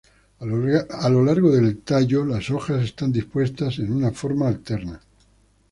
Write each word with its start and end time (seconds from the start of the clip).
A 0.39 1.09
lo 1.11 1.23
largo 1.23 1.51
del 1.51 1.83
tallo 1.83 2.25
las 2.25 2.49
hojas 2.49 2.81
están 2.81 3.11
dispuestas 3.11 3.77
en 3.77 3.91
una 3.93 4.09
forma 4.09 4.47
alterna. 4.47 4.99